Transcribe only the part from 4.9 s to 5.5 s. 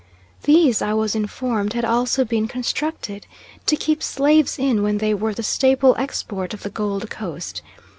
they were the